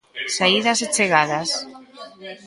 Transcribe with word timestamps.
Saídas 0.35 0.79
e 0.85 0.87
chegadas. 0.95 1.49